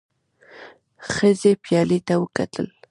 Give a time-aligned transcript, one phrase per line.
[1.11, 2.65] ښځې پيالې ته وکتل.